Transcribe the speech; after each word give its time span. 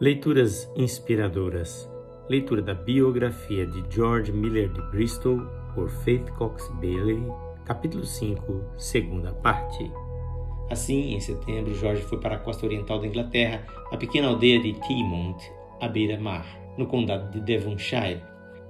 Leituras 0.00 0.70
inspiradoras. 0.76 1.90
Leitura 2.30 2.62
da 2.62 2.72
biografia 2.72 3.66
de 3.66 3.82
George 3.92 4.30
Miller 4.30 4.68
de 4.72 4.80
Bristol 4.92 5.40
por 5.74 5.90
Faith 5.90 6.30
Cox 6.36 6.68
Bailey, 6.74 7.20
capítulo 7.64 8.06
5, 8.06 8.74
segunda 8.76 9.32
parte. 9.32 9.90
Assim, 10.70 11.14
em 11.14 11.20
setembro, 11.20 11.74
George 11.74 12.02
foi 12.02 12.20
para 12.20 12.36
a 12.36 12.38
costa 12.38 12.64
oriental 12.64 13.00
da 13.00 13.08
Inglaterra, 13.08 13.66
a 13.90 13.96
pequena 13.96 14.28
aldeia 14.28 14.62
de 14.62 14.74
Teamont, 14.86 15.42
à 15.80 15.88
beira-mar, 15.88 16.46
no 16.78 16.86
condado 16.86 17.32
de 17.32 17.40
Devonshire, 17.40 18.22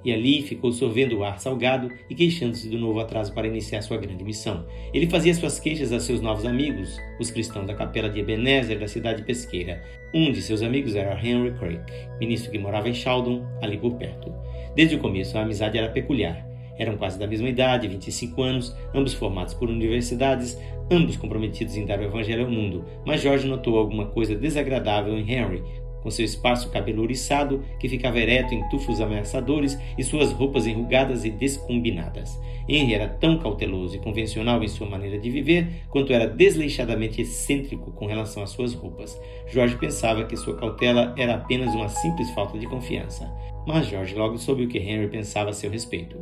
e 0.04 0.12
ali 0.12 0.42
ficou 0.42 0.72
sorvendo 0.72 1.18
o 1.18 1.24
ar 1.24 1.38
salgado 1.38 1.90
e 2.08 2.14
queixando-se 2.14 2.68
do 2.68 2.78
novo 2.78 3.00
atraso 3.00 3.34
para 3.34 3.48
iniciar 3.48 3.82
sua 3.82 3.98
grande 3.98 4.24
missão. 4.24 4.64
Ele 4.94 5.10
fazia 5.10 5.34
suas 5.34 5.58
queixas 5.58 5.92
a 5.92 6.00
seus 6.00 6.20
novos 6.20 6.46
amigos, 6.46 6.96
os 7.20 7.30
cristãos 7.30 7.66
da 7.66 7.74
capela 7.74 8.08
de 8.08 8.20
Ebenezer 8.20 8.78
da 8.78 8.88
cidade 8.88 9.22
pesqueira. 9.24 9.84
Um 10.14 10.32
de 10.32 10.40
seus 10.40 10.62
amigos 10.62 10.94
era 10.94 11.18
Henry 11.22 11.52
Craig, 11.58 11.80
ministro 12.18 12.50
que 12.50 12.58
morava 12.58 12.88
em 12.88 12.94
Sheldon, 12.94 13.44
ali 13.60 13.76
por 13.76 13.94
perto. 13.96 14.32
Desde 14.74 14.96
o 14.96 14.98
começo, 14.98 15.36
a 15.36 15.42
amizade 15.42 15.76
era 15.76 15.90
peculiar. 15.90 16.46
Eram 16.78 16.96
quase 16.96 17.18
da 17.18 17.26
mesma 17.26 17.48
idade, 17.48 17.88
25 17.88 18.42
anos, 18.42 18.76
ambos 18.94 19.12
formados 19.12 19.52
por 19.52 19.68
universidades, 19.68 20.58
ambos 20.90 21.16
comprometidos 21.16 21.76
em 21.76 21.84
dar 21.84 21.98
o 21.98 22.04
evangelho 22.04 22.46
ao 22.46 22.50
mundo, 22.50 22.84
mas 23.04 23.20
George 23.20 23.46
notou 23.46 23.78
alguma 23.78 24.06
coisa 24.06 24.34
desagradável 24.34 25.14
em 25.14 25.30
Henry, 25.30 25.62
com 26.02 26.10
seu 26.10 26.24
espaço 26.24 26.70
cabelo 26.70 27.02
ouriçado, 27.02 27.64
que 27.78 27.88
ficava 27.88 28.18
ereto 28.18 28.54
em 28.54 28.68
tufos 28.68 29.00
ameaçadores, 29.00 29.78
e 29.96 30.04
suas 30.04 30.32
roupas 30.32 30.66
enrugadas 30.66 31.24
e 31.24 31.30
descombinadas. 31.30 32.38
Henry 32.68 32.94
era 32.94 33.08
tão 33.08 33.38
cauteloso 33.38 33.96
e 33.96 33.98
convencional 33.98 34.62
em 34.62 34.68
sua 34.68 34.88
maneira 34.88 35.18
de 35.18 35.30
viver, 35.30 35.66
quanto 35.88 36.12
era 36.12 36.26
desleixadamente 36.26 37.22
excêntrico 37.22 37.90
com 37.92 38.06
relação 38.06 38.42
às 38.42 38.50
suas 38.50 38.74
roupas. 38.74 39.18
Jorge 39.46 39.76
pensava 39.76 40.24
que 40.24 40.36
sua 40.36 40.56
cautela 40.56 41.14
era 41.16 41.34
apenas 41.34 41.74
uma 41.74 41.88
simples 41.88 42.30
falta 42.30 42.58
de 42.58 42.66
confiança. 42.66 43.32
Mas 43.66 43.86
Jorge 43.86 44.14
logo 44.14 44.38
soube 44.38 44.64
o 44.64 44.68
que 44.68 44.78
Henry 44.78 45.08
pensava 45.08 45.50
a 45.50 45.54
seu 45.54 45.70
respeito. 45.70 46.18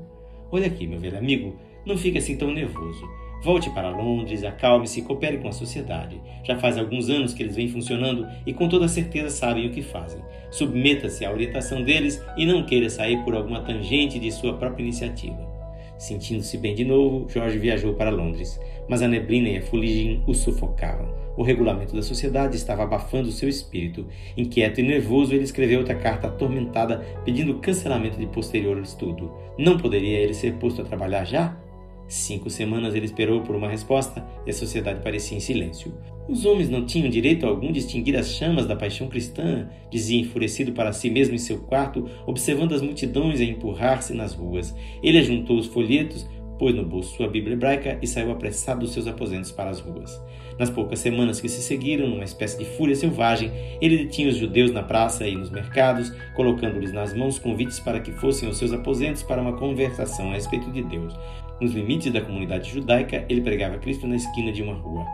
Olha 0.53 0.69
aqui, 0.69 0.87
meu 0.87 1.01
velho 1.01 1.19
amigo, 1.19 1.57
não 1.85 1.97
fique 1.97 2.19
assim 2.19 2.37
tão 2.37 2.53
nervoso. 2.53 3.26
Volte 3.43 3.71
para 3.71 3.91
Londres, 3.91 4.43
acalme-se 4.43 5.01
e 5.01 5.03
coopere 5.03 5.39
com 5.39 5.49
a 5.49 5.53
sociedade. 5.53 6.21
Já 6.43 6.57
faz 6.59 6.77
alguns 6.77 7.09
anos 7.09 7.33
que 7.33 7.43
eles 7.43 7.55
vêm 7.55 7.69
funcionando 7.69 8.27
e 8.47 8.53
com 8.53 8.69
toda 8.69 8.89
certeza 8.89 9.31
sabem 9.31 9.67
o 9.67 9.71
que 9.71 9.83
fazem. 9.83 10.21
Submeta-se 10.51 11.25
à 11.25 11.31
orientação 11.31 11.83
deles 11.83 12.23
e 12.37 12.47
não 12.47 12.65
queira 12.65 12.91
sair 12.91 13.23
por 13.25 13.35
alguma 13.35 13.61
tangente 13.61 14.19
de 14.19 14.33
sua 14.33 14.55
própria 14.55 14.83
iniciativa. 14.83 15.57
Sentindo-se 15.99 16.59
bem 16.59 16.75
de 16.75 16.85
novo, 16.85 17.27
Jorge 17.29 17.59
viajou 17.59 17.95
para 17.95 18.11
Londres, 18.11 18.61
mas 18.89 19.01
a 19.01 19.09
neblina 19.09 19.49
e 19.49 19.57
a 19.57 19.63
fuligem 19.63 20.23
o 20.27 20.35
sufocavam. 20.35 21.15
O 21.37 21.43
regulamento 21.43 21.95
da 21.95 22.03
sociedade 22.03 22.57
estava 22.57 22.83
abafando 22.83 23.31
seu 23.31 23.49
espírito. 23.49 24.07
Inquieto 24.37 24.81
e 24.81 24.83
nervoso, 24.83 25.35
ele 25.35 25.45
escreveu 25.45 25.79
outra 25.79 25.95
carta 25.95 26.27
atormentada 26.27 26.99
pedindo 27.25 27.59
cancelamento 27.59 28.19
de 28.19 28.27
posterior 28.27 28.79
estudo. 28.79 29.33
Não 29.59 29.79
poderia 29.79 30.19
ele 30.19 30.35
ser 30.35 30.55
posto 30.55 30.83
a 30.83 30.85
trabalhar 30.85 31.25
já? 31.25 31.57
Cinco 32.09 32.49
semanas 32.49 32.95
ele 32.95 33.07
esperou 33.07 33.41
por 33.41 33.57
uma 33.57 33.69
resposta 33.69 34.25
e 34.47 34.51
a 34.51 34.53
sociedade 34.53 35.03
parecia 35.03 35.37
em 35.37 35.41
silêncio. 35.41 35.93
Os 36.29 36.45
homens 36.45 36.69
não 36.69 36.85
tinham 36.85 37.09
direito 37.09 37.47
algum 37.47 37.73
de 37.73 37.81
extinguir 37.81 38.17
as 38.17 38.31
chamas 38.33 38.67
da 38.67 38.77
paixão 38.77 39.09
cristã, 39.09 39.69
dizia 39.91 40.21
enfurecido 40.21 40.73
para 40.73 40.93
si 40.93 41.11
mesmo 41.11 41.35
em 41.35 41.39
seu 41.39 41.59
quarto, 41.59 42.09
observando 42.27 42.75
as 42.75 42.83
multidões 42.83 43.41
a 43.41 43.45
empurrar-se 43.45 44.13
nas 44.13 44.35
ruas. 44.35 44.75
Ele 45.03 45.19
ajuntou 45.19 45.59
os 45.59 45.67
folhetos, 45.67 46.29
pôs 46.59 46.75
no 46.75 46.85
bolso 46.85 47.17
sua 47.17 47.29
Bíblia 47.29 47.55
hebraica 47.55 47.99
e 48.01 48.07
saiu 48.07 48.31
apressado 48.31 48.81
dos 48.81 48.93
seus 48.93 49.07
aposentos 49.07 49.53
para 49.53 49.71
as 49.71 49.81
ruas. 49.81 50.21
Nas 50.59 50.71
poucas 50.71 51.01
semanas 51.01 51.39
que 51.39 51.49
se 51.49 51.61
seguiram, 51.61 52.09
numa 52.09 52.25
espécie 52.25 52.59
de 52.59 52.65
fúria 52.65 52.97
selvagem, 52.97 53.53
ele 53.81 53.99
detinha 53.99 54.29
os 54.29 54.37
judeus 54.37 54.73
na 54.73 54.83
praça 54.83 55.29
e 55.29 55.35
nos 55.35 55.51
mercados, 55.51 56.11
colocando-lhes 56.35 56.93
nas 56.93 57.13
mãos 57.13 57.39
convites 57.39 57.79
para 57.79 58.01
que 58.01 58.11
fossem 58.13 58.49
aos 58.49 58.57
seus 58.57 58.73
aposentos 58.73 59.23
para 59.23 59.43
uma 59.43 59.53
conversação 59.53 60.31
a 60.31 60.35
respeito 60.35 60.71
de 60.73 60.83
Deus. 60.83 61.15
Nos 61.61 61.73
limites 61.73 62.13
da 62.13 62.21
comunidade 62.21 62.71
judaica, 62.71 63.25
ele 63.29 63.41
pregava 63.41 63.79
Cristo 63.79 64.07
na 64.07 64.17
esquina 64.17 64.53
de 64.53 64.63
uma 64.63 64.75
rua. 64.75 65.07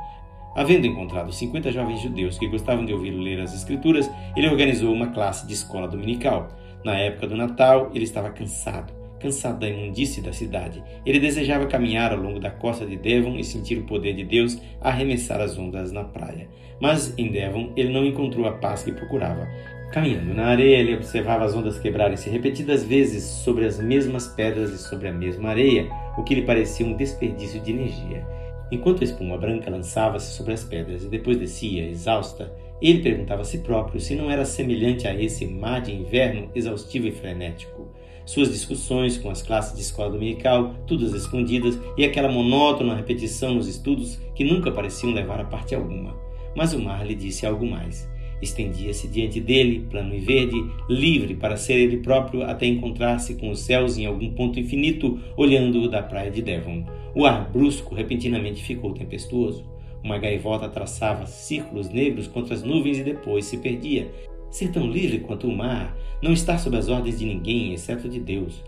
Havendo 0.54 0.86
encontrado 0.86 1.32
50 1.32 1.72
jovens 1.72 2.00
judeus 2.00 2.38
que 2.38 2.48
gostavam 2.48 2.84
de 2.84 2.92
ouvir 2.92 3.10
ler 3.10 3.40
as 3.40 3.54
Escrituras, 3.54 4.10
ele 4.36 4.48
organizou 4.48 4.92
uma 4.92 5.06
classe 5.08 5.46
de 5.46 5.54
escola 5.54 5.88
dominical. 5.88 6.48
Na 6.84 6.94
época 6.96 7.26
do 7.26 7.36
Natal, 7.36 7.90
ele 7.94 8.04
estava 8.04 8.28
cansado, 8.30 8.92
cansado 9.22 9.60
da 9.60 9.68
imundície 9.68 10.20
da 10.20 10.32
cidade. 10.32 10.82
Ele 11.06 11.20
desejava 11.20 11.66
caminhar 11.66 12.12
ao 12.12 12.18
longo 12.18 12.40
da 12.40 12.50
costa 12.50 12.84
de 12.84 12.96
Devon 12.96 13.36
e 13.36 13.44
sentir 13.44 13.78
o 13.78 13.84
poder 13.84 14.14
de 14.14 14.24
Deus 14.24 14.60
arremessar 14.80 15.40
as 15.40 15.56
ondas 15.56 15.92
na 15.92 16.02
praia. 16.02 16.48
Mas 16.80 17.16
em 17.16 17.30
Devon, 17.30 17.72
ele 17.76 17.92
não 17.92 18.04
encontrou 18.04 18.46
a 18.46 18.52
paz 18.52 18.82
que 18.82 18.92
procurava. 18.92 19.46
Caminhando 19.92 20.34
na 20.34 20.46
areia, 20.46 20.78
ele 20.78 20.96
observava 20.96 21.44
as 21.44 21.54
ondas 21.54 21.78
quebrarem-se 21.78 22.28
repetidas 22.28 22.82
vezes 22.82 23.22
sobre 23.22 23.66
as 23.66 23.78
mesmas 23.78 24.26
pedras 24.26 24.70
e 24.72 24.78
sobre 24.78 25.06
a 25.06 25.12
mesma 25.12 25.50
areia, 25.50 25.88
o 26.16 26.24
que 26.24 26.34
lhe 26.34 26.42
parecia 26.42 26.84
um 26.84 26.96
desperdício 26.96 27.60
de 27.60 27.70
energia. 27.70 28.26
Enquanto 28.72 29.02
a 29.02 29.04
espuma 29.04 29.36
branca 29.36 29.70
lançava-se 29.70 30.34
sobre 30.34 30.54
as 30.54 30.64
pedras 30.64 31.04
e 31.04 31.08
depois 31.08 31.36
descia, 31.36 31.86
exausta, 31.86 32.50
ele 32.80 33.02
perguntava 33.02 33.42
a 33.42 33.44
si 33.44 33.58
próprio 33.58 34.00
se 34.00 34.14
não 34.14 34.30
era 34.30 34.46
semelhante 34.46 35.06
a 35.06 35.14
esse 35.14 35.46
mar 35.46 35.82
de 35.82 35.92
inverno 35.92 36.50
exaustivo 36.54 37.06
e 37.06 37.12
frenético. 37.12 37.92
Suas 38.24 38.50
discussões 38.50 39.18
com 39.18 39.30
as 39.30 39.42
classes 39.42 39.74
de 39.74 39.82
escola 39.82 40.10
dominical, 40.10 40.74
todas 40.86 41.12
escondidas, 41.12 41.78
e 41.96 42.04
aquela 42.04 42.30
monótona 42.30 42.94
repetição 42.94 43.54
nos 43.54 43.66
estudos 43.66 44.18
que 44.34 44.44
nunca 44.44 44.70
pareciam 44.70 45.12
levar 45.12 45.40
a 45.40 45.44
parte 45.44 45.74
alguma. 45.74 46.16
Mas 46.54 46.72
o 46.72 46.80
mar 46.80 47.06
lhe 47.06 47.14
disse 47.14 47.46
algo 47.46 47.66
mais. 47.66 48.08
Estendia-se 48.42 49.06
diante 49.06 49.40
dele, 49.40 49.86
plano 49.88 50.14
e 50.14 50.18
verde, 50.18 50.56
livre 50.88 51.34
para 51.34 51.56
ser 51.56 51.74
ele 51.74 51.98
próprio 51.98 52.42
até 52.42 52.66
encontrar-se 52.66 53.36
com 53.36 53.50
os 53.50 53.60
céus 53.60 53.96
em 53.96 54.04
algum 54.04 54.30
ponto 54.32 54.58
infinito, 54.58 55.20
olhando 55.36 55.88
da 55.88 56.02
praia 56.02 56.30
de 56.30 56.42
Devon. 56.42 56.84
O 57.14 57.24
ar 57.24 57.48
brusco 57.50 57.94
repentinamente 57.94 58.62
ficou 58.62 58.92
tempestuoso. 58.92 59.64
Uma 60.02 60.18
gaivota 60.18 60.68
traçava 60.68 61.26
círculos 61.26 61.88
negros 61.88 62.26
contra 62.26 62.54
as 62.54 62.64
nuvens 62.64 62.98
e 62.98 63.04
depois 63.04 63.44
se 63.44 63.58
perdia. 63.58 64.10
Ser 64.52 64.70
tão 64.70 64.86
livre 64.86 65.20
quanto 65.20 65.48
o 65.48 65.56
mar, 65.56 65.96
não 66.20 66.30
estar 66.30 66.58
sob 66.58 66.76
as 66.76 66.90
ordens 66.90 67.18
de 67.18 67.24
ninguém, 67.24 67.72
exceto 67.72 68.06
de 68.06 68.20
Deus. 68.20 68.62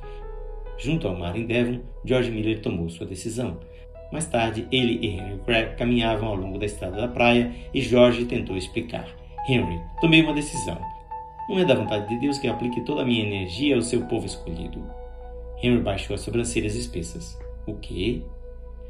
Junto 0.78 1.06
ao 1.06 1.14
mar 1.14 1.36
em 1.36 1.44
Devon, 1.44 1.80
George 2.02 2.30
Miller 2.30 2.62
tomou 2.62 2.88
sua 2.88 3.06
decisão. 3.06 3.58
Mais 4.10 4.26
tarde, 4.26 4.66
ele 4.72 4.98
e 5.06 5.08
Henry 5.08 5.38
Craig 5.44 5.76
caminhavam 5.76 6.28
ao 6.28 6.36
longo 6.36 6.58
da 6.58 6.64
estrada 6.64 6.96
da 6.96 7.06
praia 7.06 7.52
e 7.74 7.82
George 7.82 8.24
tentou 8.24 8.56
explicar. 8.56 9.06
Henry, 9.46 9.78
tomei 10.00 10.22
uma 10.22 10.32
decisão. 10.32 10.80
Não 11.50 11.58
é 11.58 11.66
da 11.66 11.74
vontade 11.74 12.08
de 12.08 12.18
Deus 12.18 12.38
que 12.38 12.48
aplique 12.48 12.80
toda 12.86 13.02
a 13.02 13.04
minha 13.04 13.22
energia 13.22 13.76
ao 13.76 13.82
seu 13.82 14.06
povo 14.06 14.24
escolhido. 14.24 14.82
Henry 15.62 15.82
baixou 15.82 16.14
as 16.14 16.22
sobrancelhas 16.22 16.74
espessas. 16.74 17.38
O 17.66 17.74
quê? 17.74 18.22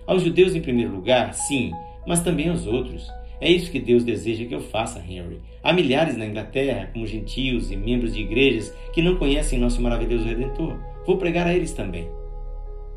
Aos 0.07 0.23
judeus 0.23 0.55
em 0.55 0.63
primeiro 0.63 0.95
lugar, 0.95 1.35
sim, 1.35 1.73
mas 2.07 2.21
também 2.21 2.51
aos 2.51 2.69
outros. 2.69 3.11
É 3.41 3.51
isso 3.51 3.71
que 3.71 3.81
Deus 3.81 4.05
deseja 4.05 4.45
que 4.45 4.55
eu 4.55 4.61
faça, 4.61 4.99
Henry. 4.99 5.41
Há 5.63 5.73
milhares 5.73 6.17
na 6.17 6.27
Inglaterra, 6.27 6.91
como 6.93 7.07
gentios 7.07 7.71
e 7.71 7.77
membros 7.77 8.15
de 8.15 8.21
igrejas, 8.21 8.75
que 8.93 9.03
não 9.03 9.17
conhecem 9.17 9.59
nosso 9.59 9.83
maravilhoso 9.83 10.25
Redentor. 10.25 10.79
Vou 11.07 11.17
pregar 11.17 11.47
a 11.47 11.55
eles 11.55 11.73
também. 11.73 12.09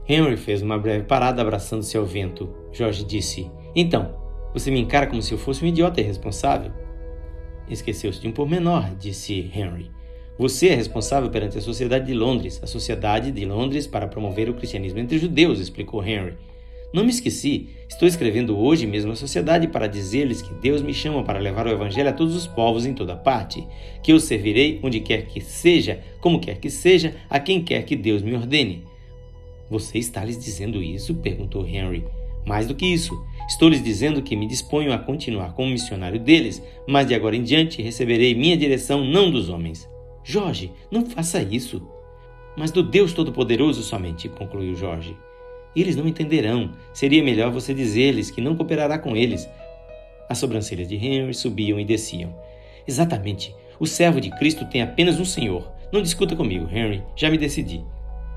Henry 0.07 0.37
fez 0.37 0.61
uma 0.61 0.77
breve 0.77 1.03
parada 1.03 1.41
abraçando-se 1.41 1.97
ao 1.97 2.05
vento. 2.05 2.49
Jorge 2.71 3.03
disse: 3.03 3.51
Então, 3.75 4.15
você 4.53 4.71
me 4.71 4.79
encara 4.79 5.07
como 5.07 5.21
se 5.21 5.33
eu 5.33 5.37
fosse 5.37 5.63
um 5.65 5.67
idiota 5.67 5.99
irresponsável? 5.99 6.71
Esqueceu-se 7.69 8.21
de 8.21 8.27
um 8.27 8.31
pormenor, 8.31 8.95
disse 8.95 9.51
Henry. 9.53 9.91
Você 10.37 10.69
é 10.69 10.75
responsável 10.75 11.29
perante 11.29 11.57
a 11.57 11.61
Sociedade 11.61 12.05
de 12.05 12.13
Londres, 12.13 12.59
a 12.63 12.67
Sociedade 12.67 13.31
de 13.31 13.43
Londres 13.43 13.87
para 13.87 14.07
promover 14.07 14.49
o 14.49 14.53
cristianismo 14.53 14.99
entre 14.99 15.17
judeus, 15.17 15.59
explicou 15.59 16.03
Henry. 16.03 16.37
Não 16.93 17.03
me 17.03 17.09
esqueci, 17.09 17.67
estou 17.89 18.07
escrevendo 18.07 18.57
hoje 18.57 18.87
mesmo 18.87 19.11
à 19.11 19.15
sociedade 19.15 19.67
para 19.67 19.87
dizer-lhes 19.87 20.41
que 20.41 20.53
Deus 20.53 20.81
me 20.81 20.93
chama 20.93 21.21
para 21.21 21.39
levar 21.39 21.67
o 21.67 21.69
Evangelho 21.69 22.09
a 22.09 22.13
todos 22.13 22.33
os 22.33 22.47
povos 22.47 22.85
em 22.85 22.93
toda 22.93 23.15
parte, 23.15 23.67
que 24.01 24.13
eu 24.13 24.19
servirei 24.19 24.79
onde 24.81 25.01
quer 25.01 25.25
que 25.25 25.41
seja, 25.41 25.99
como 26.21 26.39
quer 26.39 26.59
que 26.59 26.69
seja, 26.69 27.15
a 27.29 27.39
quem 27.39 27.61
quer 27.61 27.83
que 27.83 27.95
Deus 27.95 28.21
me 28.21 28.33
ordene. 28.33 28.85
Você 29.69 29.97
está 29.97 30.23
lhes 30.23 30.37
dizendo 30.37 30.81
isso? 30.81 31.13
perguntou 31.15 31.67
Henry. 31.67 32.05
Mais 32.45 32.65
do 32.65 32.73
que 32.73 32.85
isso, 32.85 33.21
estou 33.49 33.67
lhes 33.67 33.83
dizendo 33.83 34.21
que 34.21 34.37
me 34.37 34.47
disponho 34.47 34.93
a 34.93 34.97
continuar 34.97 35.53
como 35.53 35.69
missionário 35.69 36.17
deles, 36.17 36.63
mas 36.87 37.05
de 37.05 37.13
agora 37.13 37.35
em 37.35 37.43
diante 37.43 37.81
receberei 37.81 38.33
minha 38.33 38.55
direção 38.55 39.03
não 39.03 39.29
dos 39.29 39.49
homens. 39.49 39.89
Jorge, 40.23 40.71
não 40.89 41.05
faça 41.05 41.41
isso. 41.41 41.85
Mas 42.55 42.71
do 42.71 42.81
Deus 42.81 43.11
Todo-Poderoso 43.11 43.83
somente, 43.83 44.29
concluiu 44.29 44.73
Jorge. 44.73 45.15
Eles 45.81 45.95
não 45.95 46.07
entenderão. 46.07 46.71
Seria 46.93 47.23
melhor 47.23 47.51
você 47.51 47.73
dizer-lhes 47.73 48.31
que 48.31 48.41
não 48.41 48.55
cooperará 48.55 48.97
com 48.97 49.15
eles. 49.15 49.47
As 50.29 50.37
sobrancelhas 50.37 50.87
de 50.87 50.95
Henry 50.95 51.33
subiam 51.33 51.79
e 51.79 51.85
desciam. 51.85 52.35
Exatamente. 52.87 53.55
O 53.79 53.85
servo 53.85 54.19
de 54.19 54.29
Cristo 54.31 54.65
tem 54.65 54.81
apenas 54.81 55.19
um 55.19 55.25
Senhor. 55.25 55.71
Não 55.91 56.01
discuta 56.01 56.35
comigo, 56.35 56.67
Henry. 56.71 57.03
Já 57.15 57.29
me 57.29 57.37
decidi. 57.37 57.83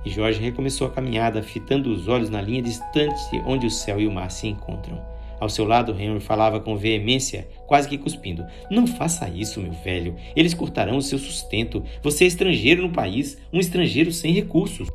E 0.05 0.11
Jorge 0.11 0.41
recomeçou 0.41 0.87
a 0.87 0.91
caminhada, 0.91 1.43
fitando 1.43 1.93
os 1.93 2.09
olhos 2.09 2.31
na 2.31 2.41
linha 2.41 2.63
distante 2.63 3.21
onde 3.47 3.67
o 3.67 3.71
céu 3.71 4.01
e 4.01 4.07
o 4.07 4.13
mar 4.13 4.31
se 4.31 4.47
encontram. 4.47 5.01
Ao 5.41 5.49
seu 5.49 5.65
lado, 5.65 5.99
Henry 5.99 6.21
falava 6.21 6.61
com 6.61 6.77
veemência, 6.77 7.49
quase 7.67 7.89
que 7.89 7.97
cuspindo. 7.97 8.45
Não 8.71 8.87
faça 8.87 9.27
isso, 9.29 9.59
meu 9.59 9.73
velho. 9.73 10.15
Eles 10.37 10.53
cortarão 10.53 10.99
o 10.99 11.03
seu 11.03 11.19
sustento. 11.19 11.83
Você 12.03 12.25
é 12.25 12.27
estrangeiro 12.27 12.83
no 12.83 12.93
país, 12.93 13.39
um 13.51 13.59
estrangeiro 13.59 14.13
sem 14.13 14.35
recursos. 14.35 14.89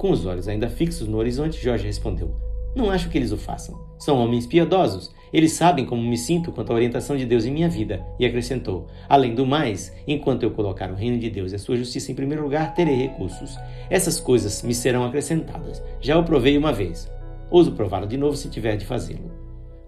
Com 0.00 0.12
os 0.12 0.24
olhos 0.24 0.48
ainda 0.48 0.70
fixos 0.70 1.06
no 1.06 1.18
horizonte, 1.18 1.62
Jorge 1.62 1.84
respondeu: 1.84 2.34
Não 2.74 2.90
acho 2.90 3.10
que 3.10 3.18
eles 3.18 3.32
o 3.32 3.36
façam. 3.36 3.78
São 3.98 4.16
homens 4.16 4.46
piedosos. 4.46 5.14
Eles 5.30 5.52
sabem 5.52 5.84
como 5.84 6.02
me 6.02 6.16
sinto 6.16 6.50
quanto 6.50 6.72
à 6.72 6.74
orientação 6.74 7.18
de 7.18 7.26
Deus 7.26 7.44
em 7.44 7.50
minha 7.50 7.68
vida. 7.68 8.02
E 8.18 8.24
acrescentou: 8.24 8.86
Além 9.06 9.34
do 9.34 9.44
mais, 9.44 9.94
enquanto 10.08 10.42
eu 10.42 10.52
colocar 10.52 10.90
o 10.90 10.94
reino 10.94 11.18
de 11.18 11.28
Deus 11.28 11.52
e 11.52 11.56
a 11.56 11.58
sua 11.58 11.76
justiça 11.76 12.10
em 12.10 12.14
primeiro 12.14 12.42
lugar, 12.42 12.72
terei 12.74 12.96
recursos. 12.96 13.58
Essas 13.90 14.18
coisas 14.18 14.62
me 14.62 14.72
serão 14.72 15.04
acrescentadas. 15.04 15.82
Já 16.00 16.18
o 16.18 16.24
provei 16.24 16.56
uma 16.56 16.72
vez. 16.72 17.06
Ouso 17.50 17.72
prová-lo 17.72 18.06
de 18.06 18.16
novo 18.16 18.38
se 18.38 18.48
tiver 18.48 18.78
de 18.78 18.86
fazê-lo. 18.86 19.30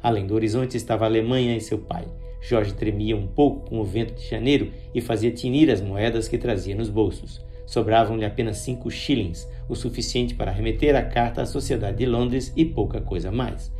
Além 0.02 0.26
do 0.26 0.34
horizonte 0.34 0.76
estava 0.76 1.06
a 1.06 1.08
Alemanha 1.08 1.56
e 1.56 1.60
seu 1.62 1.78
pai. 1.78 2.04
Jorge 2.38 2.74
tremia 2.74 3.16
um 3.16 3.28
pouco 3.28 3.70
com 3.70 3.80
o 3.80 3.84
vento 3.84 4.12
de 4.12 4.28
janeiro 4.28 4.72
e 4.94 5.00
fazia 5.00 5.30
tinir 5.30 5.70
as 5.70 5.80
moedas 5.80 6.28
que 6.28 6.36
trazia 6.36 6.76
nos 6.76 6.90
bolsos. 6.90 7.40
Sobravam-lhe 7.66 8.24
apenas 8.24 8.58
cinco 8.58 8.90
shillings, 8.90 9.48
o 9.68 9.74
suficiente 9.74 10.34
para 10.34 10.50
remeter 10.50 10.94
a 10.94 11.02
carta 11.02 11.42
à 11.42 11.46
Sociedade 11.46 11.98
de 11.98 12.06
Londres 12.06 12.52
e 12.56 12.64
pouca 12.64 13.00
coisa 13.00 13.30
mais. 13.30 13.72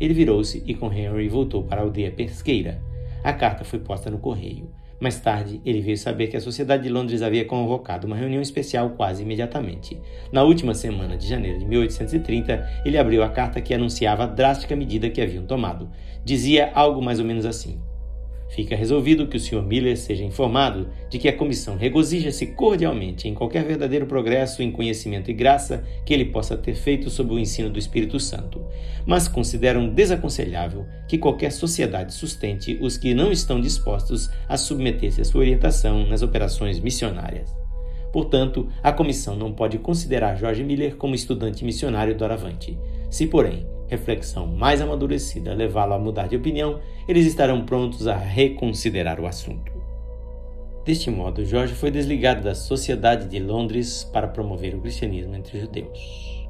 Ele 0.00 0.14
virou-se 0.14 0.62
e 0.66 0.74
com 0.74 0.92
Henry 0.92 1.28
voltou 1.28 1.62
para 1.62 1.80
a 1.80 1.84
aldeia 1.84 2.10
pesqueira. 2.10 2.80
A 3.24 3.32
carta 3.32 3.64
foi 3.64 3.80
posta 3.80 4.10
no 4.10 4.18
correio. 4.18 4.70
Mais 5.00 5.20
tarde, 5.20 5.60
ele 5.64 5.80
veio 5.80 5.96
saber 5.96 6.26
que 6.26 6.36
a 6.36 6.40
Sociedade 6.40 6.82
de 6.82 6.88
Londres 6.88 7.22
havia 7.22 7.44
convocado 7.44 8.06
uma 8.06 8.16
reunião 8.16 8.42
especial 8.42 8.90
quase 8.90 9.22
imediatamente. 9.22 9.96
Na 10.32 10.42
última 10.42 10.74
semana 10.74 11.16
de 11.16 11.28
janeiro 11.28 11.58
de 11.60 11.64
1830, 11.64 12.82
ele 12.84 12.98
abriu 12.98 13.22
a 13.22 13.28
carta 13.28 13.60
que 13.60 13.72
anunciava 13.72 14.24
a 14.24 14.26
drástica 14.26 14.74
medida 14.74 15.08
que 15.08 15.20
haviam 15.20 15.46
tomado. 15.46 15.88
Dizia 16.24 16.72
algo 16.74 17.00
mais 17.00 17.20
ou 17.20 17.24
menos 17.24 17.46
assim: 17.46 17.80
Fica 18.48 18.74
resolvido 18.74 19.26
que 19.26 19.36
o 19.36 19.40
Sr. 19.40 19.62
Miller 19.62 19.96
seja 19.96 20.24
informado 20.24 20.88
de 21.10 21.18
que 21.18 21.28
a 21.28 21.36
comissão 21.36 21.76
regozija-se 21.76 22.46
cordialmente 22.48 23.28
em 23.28 23.34
qualquer 23.34 23.64
verdadeiro 23.64 24.06
progresso 24.06 24.62
em 24.62 24.72
conhecimento 24.72 25.30
e 25.30 25.34
graça 25.34 25.84
que 26.04 26.14
ele 26.14 26.24
possa 26.24 26.56
ter 26.56 26.74
feito 26.74 27.10
sob 27.10 27.34
o 27.34 27.38
ensino 27.38 27.68
do 27.68 27.78
Espírito 27.78 28.18
Santo, 28.18 28.64
mas 29.06 29.28
consideram 29.28 29.88
desaconselhável 29.90 30.86
que 31.06 31.18
qualquer 31.18 31.52
sociedade 31.52 32.14
sustente 32.14 32.78
os 32.80 32.96
que 32.96 33.12
não 33.12 33.30
estão 33.30 33.60
dispostos 33.60 34.30
a 34.48 34.56
submeter-se 34.56 35.20
à 35.20 35.24
sua 35.24 35.42
orientação 35.42 36.06
nas 36.06 36.22
operações 36.22 36.80
missionárias. 36.80 37.54
Portanto, 38.12 38.68
a 38.82 38.90
comissão 38.90 39.36
não 39.36 39.52
pode 39.52 39.78
considerar 39.78 40.36
George 40.36 40.64
Miller 40.64 40.96
como 40.96 41.14
estudante 41.14 41.64
missionário 41.64 42.16
doravante. 42.16 42.78
Se, 43.10 43.26
porém, 43.26 43.66
reflexão 43.88 44.46
mais 44.46 44.80
amadurecida 44.80 45.54
levá-lo 45.54 45.94
a 45.94 45.98
mudar 45.98 46.28
de 46.28 46.36
opinião, 46.36 46.80
eles 47.08 47.26
estarão 47.26 47.64
prontos 47.64 48.06
a 48.06 48.16
reconsiderar 48.16 49.18
o 49.18 49.26
assunto. 49.26 49.72
Deste 50.84 51.10
modo, 51.10 51.44
Jorge 51.44 51.74
foi 51.74 51.90
desligado 51.90 52.42
da 52.42 52.54
Sociedade 52.54 53.28
de 53.28 53.38
Londres 53.38 54.04
para 54.04 54.28
promover 54.28 54.74
o 54.74 54.80
cristianismo 54.80 55.34
entre 55.34 55.56
os 55.56 55.62
judeus. 55.64 56.48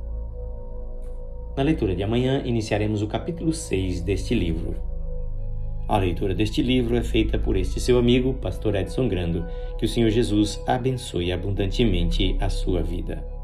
Na 1.57 1.65
leitura 1.65 1.97
de 1.97 2.05
amanhã, 2.05 2.43
iniciaremos 2.45 3.03
o 3.03 3.09
capítulo 3.09 3.53
6 3.53 4.01
deste 4.01 4.35
livro. 4.35 4.77
A 5.89 5.99
leitura 5.99 6.35
deste 6.35 6.63
livro 6.63 6.97
é 6.97 7.03
feita 7.03 7.39
por 7.39 7.57
este 7.57 7.81
seu 7.81 7.99
amigo, 7.99 8.35
Pastor 8.35 8.77
Edson 8.77 9.09
Grando. 9.09 9.45
Que 9.77 9.87
o 9.87 9.89
Senhor 9.89 10.11
Jesus 10.11 10.63
abençoe 10.67 11.33
abundantemente 11.33 12.37
a 12.39 12.49
sua 12.49 12.83
vida. 12.83 13.38